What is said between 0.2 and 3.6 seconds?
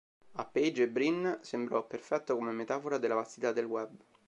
A Page e Brin sembrò perfetto come metafora della vastità